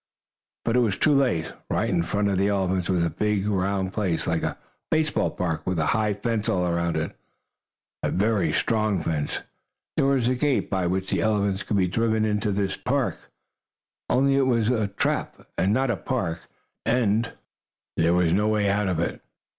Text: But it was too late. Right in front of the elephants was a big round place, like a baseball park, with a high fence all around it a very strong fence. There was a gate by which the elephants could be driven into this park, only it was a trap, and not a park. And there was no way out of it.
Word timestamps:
But 0.65 0.75
it 0.75 0.79
was 0.79 0.97
too 0.97 1.13
late. 1.13 1.53
Right 1.69 1.87
in 1.91 2.01
front 2.01 2.27
of 2.29 2.39
the 2.39 2.47
elephants 2.47 2.89
was 2.89 3.03
a 3.03 3.09
big 3.11 3.47
round 3.47 3.93
place, 3.93 4.25
like 4.25 4.41
a 4.41 4.57
baseball 4.89 5.29
park, 5.29 5.67
with 5.67 5.77
a 5.77 5.85
high 5.93 6.15
fence 6.15 6.49
all 6.49 6.65
around 6.65 6.97
it 6.97 7.15
a 8.01 8.09
very 8.09 8.51
strong 8.51 8.99
fence. 9.03 9.43
There 9.95 10.07
was 10.07 10.27
a 10.27 10.33
gate 10.33 10.71
by 10.71 10.87
which 10.87 11.11
the 11.11 11.21
elephants 11.21 11.61
could 11.61 11.77
be 11.77 11.87
driven 11.87 12.25
into 12.25 12.51
this 12.51 12.75
park, 12.75 13.29
only 14.09 14.35
it 14.37 14.47
was 14.47 14.71
a 14.71 14.87
trap, 14.87 15.47
and 15.55 15.71
not 15.71 15.91
a 15.91 15.97
park. 15.97 16.47
And 16.83 17.33
there 17.95 18.15
was 18.15 18.33
no 18.33 18.47
way 18.47 18.71
out 18.71 18.87
of 18.87 18.99
it. 18.99 19.21